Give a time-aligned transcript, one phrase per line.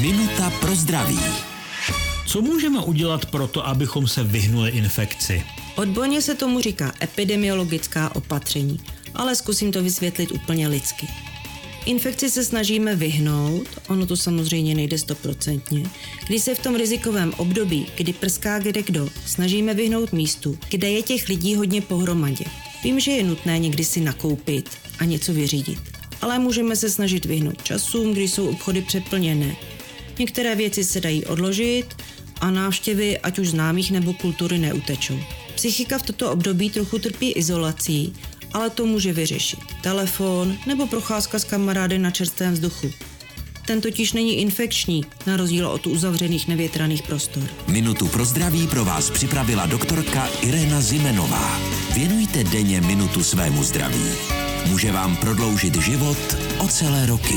[0.00, 1.18] Minuta pro zdraví.
[2.26, 5.42] Co můžeme udělat pro to, abychom se vyhnuli infekci?
[5.76, 8.80] Odborně se tomu říká epidemiologická opatření,
[9.14, 11.08] ale zkusím to vysvětlit úplně lidsky.
[11.86, 15.82] Infekci se snažíme vyhnout, ono to samozřejmě nejde stoprocentně,
[16.26, 21.02] když se v tom rizikovém období, kdy prská kde kdo, snažíme vyhnout místu, kde je
[21.02, 22.44] těch lidí hodně pohromadě.
[22.84, 25.78] Vím, že je nutné někdy si nakoupit a něco vyřídit,
[26.20, 29.56] ale můžeme se snažit vyhnout časům, kdy jsou obchody přeplněné.
[30.20, 31.86] Některé věci se dají odložit
[32.40, 35.18] a návštěvy, ať už známých nebo kultury, neutečou.
[35.54, 38.12] Psychika v toto období trochu trpí izolací,
[38.52, 39.58] ale to může vyřešit.
[39.82, 42.92] Telefon nebo procházka s kamarády na čerstvém vzduchu.
[43.66, 47.48] Ten totiž není infekční, na rozdíl od uzavřených nevětraných prostor.
[47.68, 51.60] Minutu pro zdraví pro vás připravila doktorka Irena Zimenová.
[51.94, 54.04] Věnujte denně minutu svému zdraví.
[54.66, 57.36] Může vám prodloužit život o celé roky.